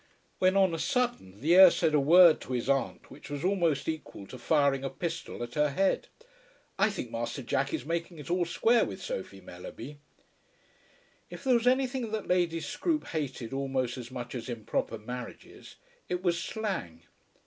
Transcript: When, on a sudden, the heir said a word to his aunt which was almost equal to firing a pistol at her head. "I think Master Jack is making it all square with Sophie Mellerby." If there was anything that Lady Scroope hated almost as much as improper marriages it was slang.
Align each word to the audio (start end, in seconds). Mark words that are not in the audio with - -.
When, 0.39 0.57
on 0.57 0.73
a 0.73 0.79
sudden, 0.79 1.41
the 1.41 1.53
heir 1.53 1.69
said 1.69 1.93
a 1.93 1.99
word 1.99 2.41
to 2.41 2.53
his 2.53 2.67
aunt 2.67 3.11
which 3.11 3.29
was 3.29 3.43
almost 3.45 3.87
equal 3.87 4.25
to 4.25 4.39
firing 4.39 4.83
a 4.83 4.89
pistol 4.89 5.43
at 5.43 5.53
her 5.53 5.69
head. 5.69 6.07
"I 6.79 6.89
think 6.89 7.11
Master 7.11 7.43
Jack 7.43 7.71
is 7.71 7.85
making 7.85 8.17
it 8.17 8.31
all 8.31 8.45
square 8.45 8.83
with 8.83 8.99
Sophie 8.99 9.41
Mellerby." 9.41 9.99
If 11.29 11.43
there 11.43 11.53
was 11.53 11.67
anything 11.67 12.09
that 12.13 12.27
Lady 12.27 12.61
Scroope 12.61 13.09
hated 13.09 13.53
almost 13.53 13.95
as 13.95 14.09
much 14.09 14.33
as 14.33 14.49
improper 14.49 14.97
marriages 14.97 15.75
it 16.09 16.23
was 16.23 16.41
slang. 16.41 17.03